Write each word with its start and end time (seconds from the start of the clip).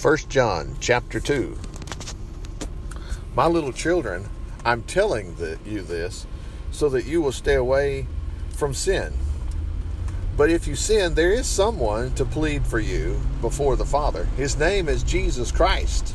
1 0.00 0.16
John 0.28 0.76
chapter 0.78 1.18
2. 1.18 1.58
My 3.34 3.48
little 3.48 3.72
children, 3.72 4.28
I'm 4.64 4.84
telling 4.84 5.34
the, 5.34 5.58
you 5.66 5.82
this 5.82 6.24
so 6.70 6.88
that 6.90 7.04
you 7.04 7.20
will 7.20 7.32
stay 7.32 7.54
away 7.54 8.06
from 8.50 8.74
sin. 8.74 9.12
But 10.36 10.50
if 10.50 10.68
you 10.68 10.76
sin, 10.76 11.14
there 11.14 11.32
is 11.32 11.48
someone 11.48 12.14
to 12.14 12.24
plead 12.24 12.64
for 12.64 12.78
you 12.78 13.20
before 13.40 13.74
the 13.74 13.84
Father. 13.84 14.26
His 14.36 14.56
name 14.56 14.88
is 14.88 15.02
Jesus 15.02 15.50
Christ, 15.50 16.14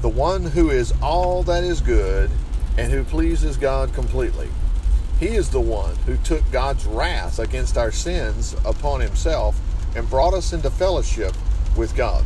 the 0.00 0.08
one 0.08 0.44
who 0.44 0.70
is 0.70 0.94
all 1.02 1.42
that 1.42 1.64
is 1.64 1.80
good 1.80 2.30
and 2.78 2.92
who 2.92 3.02
pleases 3.02 3.56
God 3.56 3.94
completely. 3.94 4.48
He 5.18 5.34
is 5.34 5.50
the 5.50 5.60
one 5.60 5.96
who 6.06 6.16
took 6.18 6.48
God's 6.52 6.86
wrath 6.86 7.40
against 7.40 7.76
our 7.76 7.90
sins 7.90 8.54
upon 8.64 9.00
himself 9.00 9.60
and 9.96 10.08
brought 10.08 10.34
us 10.34 10.52
into 10.52 10.70
fellowship 10.70 11.34
with 11.76 11.96
God. 11.96 12.24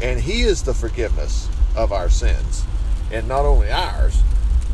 And 0.00 0.20
He 0.20 0.42
is 0.42 0.62
the 0.62 0.74
forgiveness 0.74 1.48
of 1.76 1.92
our 1.92 2.08
sins. 2.08 2.64
And 3.12 3.28
not 3.28 3.44
only 3.44 3.70
ours, 3.70 4.22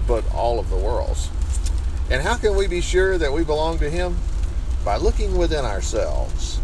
but 0.06 0.24
all 0.34 0.58
of 0.58 0.70
the 0.70 0.76
world's. 0.76 1.30
And 2.10 2.22
how 2.22 2.36
can 2.36 2.56
we 2.56 2.66
be 2.66 2.80
sure 2.80 3.18
that 3.18 3.32
we 3.32 3.44
belong 3.44 3.78
to 3.78 3.90
Him? 3.90 4.16
By 4.84 4.96
looking 4.96 5.36
within 5.36 5.64
ourselves. 5.64 6.58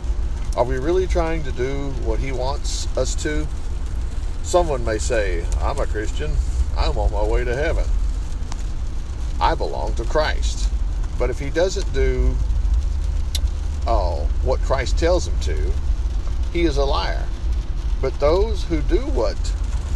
Are 0.56 0.64
we 0.64 0.78
really 0.78 1.06
trying 1.06 1.42
to 1.45 1.52
do 1.52 1.91
what 2.05 2.19
He 2.19 2.33
wants 2.33 2.87
us 2.97 3.14
to? 3.23 3.47
Someone 4.42 4.84
may 4.84 4.98
say, 4.98 5.45
I'm 5.61 5.78
a 5.78 5.86
Christian. 5.86 6.33
I'm 6.77 6.97
on 6.98 7.12
my 7.12 7.23
way 7.23 7.45
to 7.45 7.55
heaven. 7.55 7.84
I 9.41 9.55
belong 9.55 9.95
to 9.97 10.05
Christ. 10.05 10.70
But 11.19 11.30
if 11.30 11.38
he 11.38 11.50
doesn't 11.50 11.92
do 11.92 12.34
oh, 13.86 14.28
what 14.42 14.61
Christ 14.61 14.98
tells 14.98 15.27
him 15.27 15.38
to, 15.41 15.73
he 16.52 16.64
is 16.64 16.77
a 16.77 16.84
liar. 16.84 17.25
But 18.00 18.18
those 18.20 18.64
who 18.64 18.80
do 18.82 19.00
what 19.00 19.36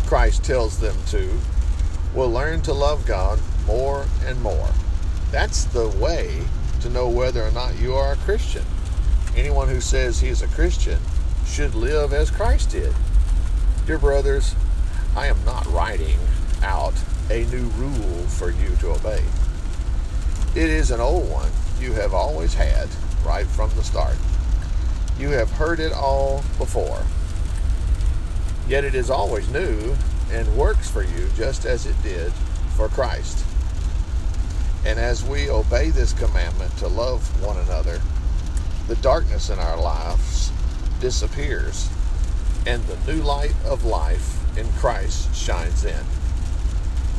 Christ 0.06 0.44
tells 0.44 0.78
them 0.78 0.96
to 1.08 1.30
will 2.14 2.30
learn 2.30 2.62
to 2.62 2.72
love 2.72 3.06
God 3.06 3.38
more 3.66 4.06
and 4.24 4.40
more. 4.42 4.68
That's 5.30 5.64
the 5.64 5.88
way 5.88 6.42
to 6.80 6.88
know 6.88 7.08
whether 7.08 7.42
or 7.42 7.50
not 7.52 7.78
you 7.78 7.94
are 7.94 8.12
a 8.12 8.16
Christian. 8.16 8.64
Anyone 9.36 9.68
who 9.68 9.80
says 9.80 10.20
he 10.20 10.28
is 10.28 10.42
a 10.42 10.48
Christian 10.48 10.98
should 11.46 11.74
live 11.74 12.12
as 12.12 12.30
Christ 12.30 12.70
did. 12.70 12.94
Dear 13.86 13.98
brothers, 13.98 14.54
I 15.16 15.26
am 15.26 15.44
not 15.44 15.66
writing 15.66 16.18
out 16.62 16.94
a 17.30 17.44
new 17.46 17.66
rule 17.76 18.26
for 18.26 18.50
you 18.50 18.74
to 18.80 18.90
obey. 18.90 19.22
It 20.54 20.68
is 20.68 20.90
an 20.90 21.00
old 21.00 21.30
one 21.30 21.50
you 21.80 21.92
have 21.92 22.12
always 22.12 22.54
had 22.54 22.88
right 23.24 23.46
from 23.46 23.70
the 23.76 23.84
start. 23.84 24.16
You 25.18 25.30
have 25.30 25.50
heard 25.52 25.78
it 25.80 25.92
all 25.92 26.42
before. 26.58 27.02
Yet 28.70 28.84
it 28.84 28.94
is 28.94 29.10
always 29.10 29.48
new 29.50 29.96
and 30.30 30.56
works 30.56 30.88
for 30.88 31.02
you 31.02 31.28
just 31.36 31.64
as 31.64 31.86
it 31.86 32.02
did 32.04 32.32
for 32.76 32.86
Christ. 32.86 33.44
And 34.86 34.96
as 34.96 35.24
we 35.24 35.50
obey 35.50 35.90
this 35.90 36.12
commandment 36.12 36.76
to 36.76 36.86
love 36.86 37.20
one 37.44 37.56
another, 37.56 38.00
the 38.86 38.94
darkness 38.96 39.50
in 39.50 39.58
our 39.58 39.76
lives 39.76 40.52
disappears 41.00 41.90
and 42.64 42.80
the 42.84 43.12
new 43.12 43.20
light 43.22 43.56
of 43.64 43.84
life 43.84 44.38
in 44.56 44.70
Christ 44.74 45.34
shines 45.34 45.84
in. 45.84 46.04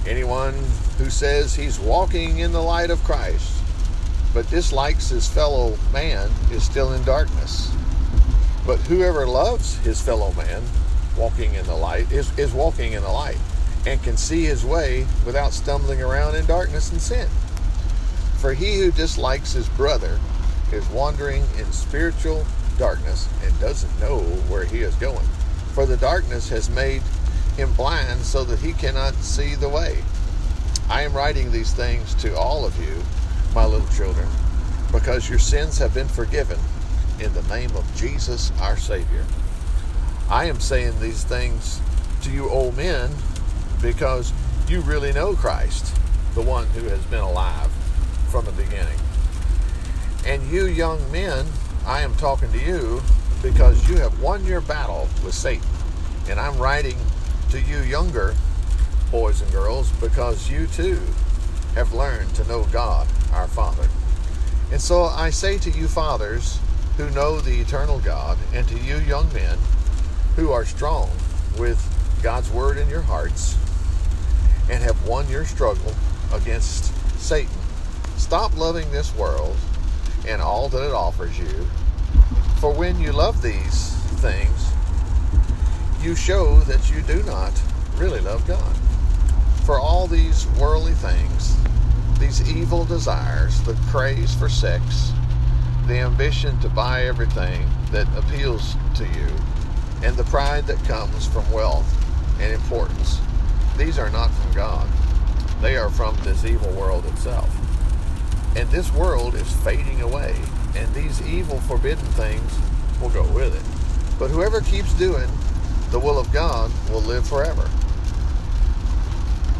Anyone 0.07 0.53
who 0.97 1.09
says 1.09 1.53
he's 1.53 1.81
walking 1.81 2.39
in 2.39 2.53
the 2.53 2.63
light 2.63 2.91
of 2.91 3.03
Christ 3.03 3.61
but 4.33 4.49
dislikes 4.49 5.09
his 5.09 5.27
fellow 5.27 5.77
man 5.91 6.29
is 6.49 6.63
still 6.63 6.93
in 6.93 7.03
darkness. 7.03 7.75
But 8.65 8.79
whoever 8.79 9.27
loves 9.27 9.77
his 9.79 9.99
fellow 9.99 10.31
man 10.31 10.63
walking 11.17 11.53
in 11.53 11.65
the 11.65 11.75
light 11.75 12.11
is, 12.11 12.37
is 12.37 12.53
walking 12.53 12.93
in 12.93 13.01
the 13.01 13.11
light 13.11 13.37
and 13.85 14.01
can 14.03 14.17
see 14.17 14.43
his 14.45 14.63
way 14.63 15.05
without 15.25 15.53
stumbling 15.53 16.01
around 16.01 16.35
in 16.35 16.45
darkness 16.45 16.91
and 16.91 17.01
sin. 17.01 17.27
For 18.39 18.53
he 18.53 18.79
who 18.79 18.91
dislikes 18.91 19.53
his 19.53 19.69
brother 19.69 20.19
is 20.71 20.87
wandering 20.89 21.43
in 21.57 21.71
spiritual 21.71 22.45
darkness 22.77 23.27
and 23.43 23.59
doesn't 23.59 23.99
know 23.99 24.19
where 24.49 24.65
he 24.65 24.79
is 24.79 24.95
going. 24.95 25.27
For 25.73 25.85
the 25.85 25.97
darkness 25.97 26.49
has 26.49 26.69
made 26.69 27.01
him 27.57 27.73
blind 27.73 28.21
so 28.21 28.43
that 28.43 28.59
he 28.59 28.73
cannot 28.73 29.13
see 29.15 29.55
the 29.55 29.69
way. 29.69 29.99
I 30.89 31.03
am 31.03 31.13
writing 31.13 31.51
these 31.51 31.73
things 31.73 32.15
to 32.15 32.35
all 32.35 32.65
of 32.65 32.77
you, 32.79 33.01
my 33.53 33.65
little 33.65 33.87
children, 33.89 34.27
because 34.91 35.29
your 35.29 35.39
sins 35.39 35.77
have 35.77 35.93
been 35.93 36.07
forgiven 36.07 36.59
in 37.19 37.33
the 37.33 37.43
name 37.43 37.75
of 37.75 37.95
Jesus 37.95 38.51
our 38.59 38.77
Savior. 38.77 39.25
I 40.31 40.45
am 40.45 40.61
saying 40.61 40.97
these 41.01 41.25
things 41.25 41.81
to 42.21 42.31
you 42.31 42.49
old 42.49 42.77
men 42.77 43.09
because 43.81 44.31
you 44.69 44.79
really 44.79 45.11
know 45.11 45.33
Christ, 45.33 45.93
the 46.35 46.41
one 46.41 46.65
who 46.67 46.87
has 46.87 47.03
been 47.07 47.19
alive 47.19 47.69
from 48.29 48.45
the 48.45 48.53
beginning. 48.53 48.97
And 50.25 50.41
you 50.47 50.67
young 50.67 50.99
men, 51.11 51.45
I 51.85 51.99
am 51.99 52.15
talking 52.15 52.49
to 52.53 52.59
you 52.59 53.01
because 53.41 53.89
you 53.89 53.97
have 53.97 54.21
won 54.21 54.45
your 54.45 54.61
battle 54.61 55.09
with 55.25 55.33
Satan. 55.33 55.67
And 56.29 56.39
I'm 56.39 56.57
writing 56.57 56.97
to 57.49 57.59
you 57.59 57.79
younger 57.79 58.33
boys 59.11 59.41
and 59.41 59.51
girls 59.51 59.91
because 59.99 60.49
you 60.49 60.65
too 60.67 61.01
have 61.75 61.91
learned 61.91 62.33
to 62.35 62.47
know 62.47 62.63
God, 62.71 63.05
our 63.33 63.49
Father. 63.49 63.89
And 64.71 64.79
so 64.79 65.03
I 65.03 65.29
say 65.29 65.57
to 65.57 65.71
you 65.71 65.89
fathers 65.89 66.57
who 66.95 67.09
know 67.09 67.41
the 67.41 67.59
eternal 67.59 67.99
God, 67.99 68.37
and 68.53 68.65
to 68.69 68.77
you 68.79 68.99
young 68.99 69.31
men 69.33 69.57
who 70.35 70.51
are 70.51 70.65
strong 70.65 71.09
with 71.57 71.79
God's 72.23 72.49
word 72.51 72.77
in 72.77 72.87
your 72.89 73.01
hearts 73.01 73.57
and 74.69 74.81
have 74.83 75.07
won 75.07 75.27
your 75.29 75.45
struggle 75.45 75.93
against 76.33 76.93
Satan, 77.19 77.51
stop 78.17 78.55
loving 78.57 78.89
this 78.91 79.15
world 79.15 79.55
and 80.27 80.41
all 80.41 80.69
that 80.69 80.87
it 80.87 80.93
offers 80.93 81.37
you. 81.37 81.67
For 82.59 82.71
when 82.71 82.99
you 82.99 83.11
love 83.11 83.41
these 83.41 83.95
things, 84.21 84.71
you 86.01 86.15
show 86.15 86.59
that 86.61 86.91
you 86.91 87.01
do 87.01 87.23
not 87.23 87.51
really 87.97 88.21
love 88.21 88.47
God. 88.47 88.75
For 89.65 89.79
all 89.79 90.07
these 90.07 90.47
worldly 90.59 90.93
things, 90.93 91.57
these 92.19 92.49
evil 92.51 92.85
desires, 92.85 93.61
the 93.63 93.73
craze 93.89 94.33
for 94.35 94.47
sex, 94.47 95.11
the 95.87 95.99
ambition 95.99 96.59
to 96.59 96.69
buy 96.69 97.05
everything 97.05 97.67
that 97.91 98.07
appeals 98.15 98.75
to 98.95 99.05
you, 99.05 99.27
and 100.03 100.15
the 100.15 100.23
pride 100.25 100.65
that 100.67 100.83
comes 100.85 101.27
from 101.27 101.49
wealth 101.51 101.87
and 102.39 102.53
importance. 102.53 103.19
These 103.77 103.99
are 103.99 104.09
not 104.09 104.31
from 104.31 104.53
God. 104.53 104.89
They 105.61 105.77
are 105.77 105.89
from 105.89 106.15
this 106.23 106.43
evil 106.43 106.71
world 106.71 107.05
itself. 107.05 107.49
And 108.55 108.67
this 108.69 108.91
world 108.93 109.35
is 109.35 109.51
fading 109.57 110.01
away, 110.01 110.35
and 110.75 110.93
these 110.93 111.21
evil, 111.21 111.59
forbidden 111.61 112.05
things 112.13 112.51
will 112.99 113.09
go 113.09 113.23
with 113.31 113.55
it. 113.55 114.19
But 114.19 114.29
whoever 114.29 114.61
keeps 114.61 114.93
doing 114.93 115.29
the 115.91 115.99
will 115.99 116.17
of 116.17 116.31
God 116.31 116.71
will 116.89 117.01
live 117.01 117.27
forever. 117.27 117.69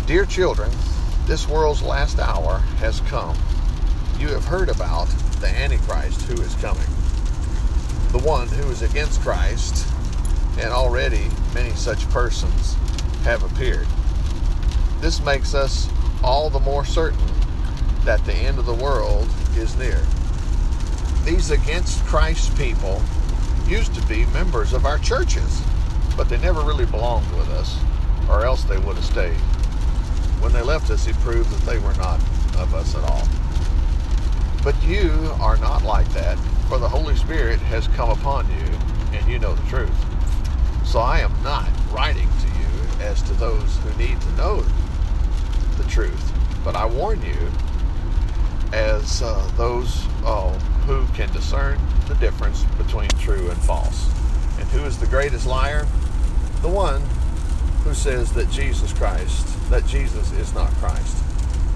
Dear 0.07 0.25
children, 0.25 0.71
this 1.27 1.47
world's 1.47 1.81
last 1.81 2.19
hour 2.19 2.59
has 2.79 2.99
come. 3.01 3.37
You 4.17 4.29
have 4.29 4.45
heard 4.45 4.69
about 4.69 5.07
the 5.39 5.47
Antichrist 5.47 6.21
who 6.23 6.41
is 6.41 6.55
coming, 6.55 6.87
the 8.11 8.27
one 8.27 8.47
who 8.47 8.69
is 8.69 8.81
against 8.81 9.21
Christ 9.21 9.87
and 10.59 10.71
already 10.71 11.29
many 11.53 11.71
such 11.71 12.09
persons 12.09 12.75
have 13.23 13.43
appeared. 13.43 13.87
This 14.99 15.21
makes 15.23 15.53
us 15.53 15.89
all 16.23 16.49
the 16.49 16.59
more 16.59 16.85
certain 16.85 17.27
that 18.05 18.23
the 18.25 18.33
end 18.33 18.59
of 18.59 18.65
the 18.65 18.73
world 18.73 19.27
is 19.55 19.75
near. 19.77 20.01
These 21.23 21.51
against 21.51 22.03
Christ 22.05 22.55
people 22.57 23.01
used 23.67 23.93
to 23.95 24.05
be 24.07 24.25
members 24.27 24.73
of 24.73 24.85
our 24.85 24.97
churches, 24.97 25.61
but 26.17 26.29
they 26.29 26.37
never 26.37 26.61
really 26.61 26.85
belonged 26.85 27.31
with 27.37 27.47
us, 27.49 27.77
or 28.29 28.45
else 28.45 28.63
they 28.63 28.77
would 28.77 28.95
have 28.95 29.05
stayed. 29.05 29.37
When 30.41 30.51
they 30.51 30.61
left 30.61 30.89
us, 30.89 31.07
it 31.07 31.15
proved 31.17 31.49
that 31.51 31.61
they 31.71 31.77
were 31.77 31.93
not 31.93 32.19
of 32.57 32.73
us 32.73 32.95
at 32.95 33.03
all. 33.03 33.27
But 34.63 34.81
you 34.83 35.31
are 35.39 35.57
not 35.57 35.83
like 35.83 36.09
that, 36.13 36.37
for 36.67 36.79
the 36.79 36.89
Holy 36.89 37.15
Spirit 37.15 37.59
has 37.59 37.87
come 37.89 38.09
upon 38.09 38.47
you, 38.49 39.17
and 39.17 39.27
you 39.27 39.39
know 39.39 39.55
the 39.55 39.69
truth. 39.69 40.10
So 40.91 40.99
I 40.99 41.19
am 41.19 41.31
not 41.41 41.69
writing 41.93 42.27
to 42.27 42.47
you 42.47 42.99
as 42.99 43.21
to 43.21 43.33
those 43.35 43.77
who 43.77 43.97
need 43.97 44.19
to 44.19 44.31
know 44.33 44.61
the 45.77 45.85
truth, 45.85 46.33
but 46.65 46.75
I 46.75 46.85
warn 46.85 47.21
you 47.21 47.49
as 48.73 49.21
uh, 49.21 49.49
those 49.55 50.05
uh, 50.25 50.49
who 50.85 51.07
can 51.13 51.31
discern 51.31 51.79
the 52.09 52.15
difference 52.15 52.65
between 52.77 53.07
true 53.11 53.49
and 53.49 53.57
false. 53.59 54.11
And 54.59 54.67
who 54.67 54.83
is 54.83 54.97
the 54.97 55.07
greatest 55.07 55.47
liar? 55.47 55.87
The 56.61 56.67
one 56.67 57.01
who 57.85 57.93
says 57.93 58.33
that 58.33 58.51
Jesus 58.51 58.91
Christ, 58.91 59.47
that 59.69 59.85
Jesus 59.85 60.33
is 60.33 60.53
not 60.53 60.71
Christ. 60.73 61.23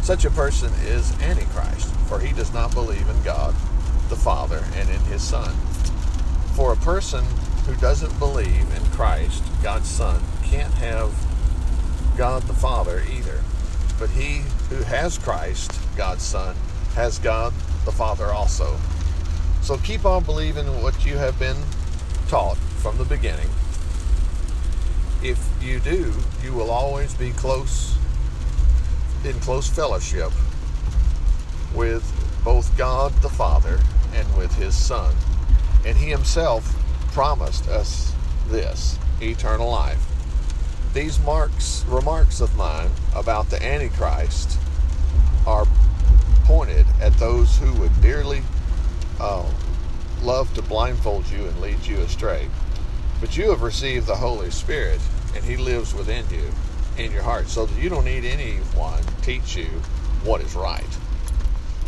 Such 0.03 0.25
a 0.25 0.29
person 0.29 0.73
is 0.87 1.17
Antichrist, 1.21 1.89
for 2.09 2.19
he 2.19 2.33
does 2.33 2.53
not 2.53 2.73
believe 2.73 3.07
in 3.07 3.23
God, 3.23 3.55
the 4.09 4.17
Father, 4.17 4.61
and 4.75 4.89
in 4.89 4.99
his 5.05 5.21
Son. 5.21 5.55
For 6.53 6.73
a 6.73 6.75
person 6.75 7.23
who 7.65 7.75
doesn't 7.77 8.17
believe 8.19 8.75
in 8.75 8.85
Christ 8.91 9.43
God's 9.63 9.89
Son, 9.89 10.21
can't 10.43 10.73
have 10.75 11.11
God 12.17 12.43
the 12.43 12.53
Father 12.53 13.01
either. 13.11 13.41
But 13.97 14.09
he 14.09 14.43
who 14.69 14.83
has 14.83 15.17
Christ, 15.17 15.71
God's 15.97 16.23
Son, 16.23 16.55
has 16.93 17.17
God 17.19 17.53
the 17.83 17.91
Father 17.91 18.25
also. 18.25 18.77
So 19.61 19.77
keep 19.77 20.05
on 20.05 20.23
believing 20.23 20.67
what 20.83 21.05
you 21.05 21.17
have 21.17 21.39
been 21.39 21.57
taught 22.27 22.57
from 22.57 22.97
the 22.97 23.05
beginning. 23.05 23.49
If 25.23 25.43
you 25.61 25.79
do, 25.79 26.13
you 26.43 26.53
will 26.53 26.69
always 26.69 27.15
be 27.15 27.31
close, 27.31 27.97
in 29.23 29.33
close 29.39 29.67
fellowship 29.67 30.31
with 31.73 32.03
both 32.43 32.77
God 32.77 33.11
the 33.23 33.29
Father 33.29 33.79
and 34.13 34.37
with 34.37 34.53
His 34.55 34.75
Son. 34.75 35.15
And 35.83 35.97
He 35.97 36.11
Himself 36.11 36.63
promised 37.15 37.69
us 37.69 38.13
this 38.49 38.99
eternal 39.21 39.71
life. 39.71 40.05
These 40.93 41.17
marks, 41.21 41.85
remarks 41.87 42.41
of 42.41 42.57
mine 42.57 42.89
about 43.15 43.49
the 43.49 43.65
Antichrist 43.65 44.59
are 45.47 45.65
pointed 46.43 46.85
at 46.99 47.13
those 47.13 47.57
who 47.57 47.71
would 47.75 48.01
dearly 48.01 48.41
uh, 49.21 49.49
love 50.23 50.53
to 50.55 50.61
blindfold 50.61 51.25
you 51.29 51.45
and 51.45 51.61
lead 51.61 51.85
you 51.85 51.99
astray. 51.99 52.49
But 53.21 53.37
you 53.37 53.49
have 53.49 53.61
received 53.61 54.07
the 54.07 54.17
Holy 54.17 54.51
Spirit, 54.51 54.99
and 55.33 55.41
He 55.41 55.55
lives 55.55 55.93
within 55.93 56.25
you, 56.29 56.51
in 57.01 57.13
your 57.13 57.23
heart, 57.23 57.47
so 57.47 57.65
that 57.65 57.81
you 57.81 57.87
don't 57.87 58.03
need 58.03 58.25
anyone 58.25 59.01
teach 59.21 59.55
you 59.55 59.69
what 60.25 60.41
is 60.41 60.53
right. 60.53 60.83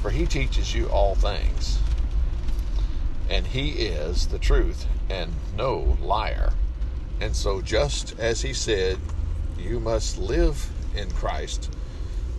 For 0.01 0.09
He 0.09 0.25
teaches 0.25 0.73
you 0.73 0.85
all 0.87 1.15
things, 1.15 1.79
and 3.29 3.47
He 3.47 3.69
is 3.71 4.27
the 4.27 4.39
truth 4.39 4.85
and 5.09 5.33
no 5.55 5.97
liar. 6.01 6.53
And 7.19 7.35
so, 7.35 7.61
just 7.61 8.17
as 8.19 8.41
He 8.41 8.53
said, 8.53 8.99
you 9.57 9.79
must 9.79 10.17
live 10.17 10.69
in 10.95 11.09
Christ, 11.11 11.71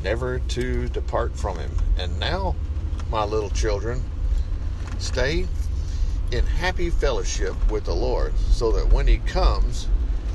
never 0.03 0.39
to 0.39 0.89
depart 0.89 1.37
from 1.37 1.59
Him. 1.59 1.73
And 1.99 2.19
now, 2.19 2.55
my 3.11 3.25
little 3.25 3.51
children, 3.51 4.03
stay 4.99 5.47
in 6.31 6.45
happy 6.45 6.91
fellowship 6.91 7.55
with 7.71 7.85
the 7.85 7.95
Lord, 7.95 8.37
so 8.39 8.71
that 8.73 8.93
when 8.93 9.07
He 9.07 9.19
comes, 9.19 9.89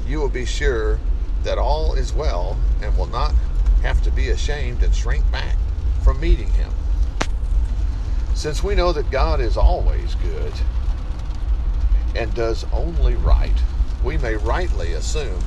you 0.07 0.19
will 0.19 0.29
be 0.29 0.45
sure 0.45 0.99
that 1.43 1.57
all 1.57 1.93
is 1.93 2.13
well 2.13 2.57
and 2.81 2.97
will 2.97 3.07
not 3.07 3.33
have 3.81 4.01
to 4.03 4.11
be 4.11 4.29
ashamed 4.29 4.81
and 4.83 4.93
shrink 4.93 5.29
back 5.31 5.57
from 6.03 6.19
meeting 6.19 6.49
Him. 6.51 6.71
Since 8.33 8.63
we 8.63 8.75
know 8.75 8.91
that 8.91 9.09
God 9.11 9.39
is 9.39 9.57
always 9.57 10.15
good 10.15 10.53
and 12.15 12.33
does 12.33 12.65
only 12.73 13.15
right, 13.15 13.53
we 14.03 14.17
may 14.17 14.35
rightly 14.35 14.93
assume 14.93 15.39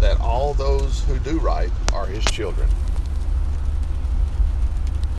that 0.00 0.20
all 0.20 0.52
those 0.52 1.02
who 1.04 1.18
do 1.20 1.38
right 1.38 1.70
are 1.92 2.06
His 2.06 2.24
children. 2.26 2.68